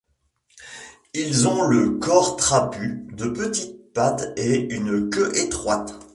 [1.13, 5.93] Ils ont le corps trapu, de petites pattes et une queue étroite.